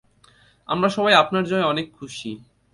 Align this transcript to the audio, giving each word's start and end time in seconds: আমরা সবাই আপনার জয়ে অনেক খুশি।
আমরা 0.69 0.89
সবাই 0.89 1.13
আপনার 1.13 1.43
জয়ে 1.45 1.69
অনেক 1.71 1.87
খুশি। 1.93 2.31